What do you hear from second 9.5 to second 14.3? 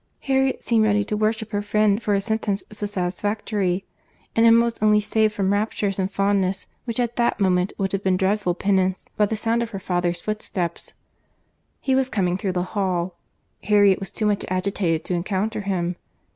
of her father's footsteps. He was coming through the hall. Harriet was too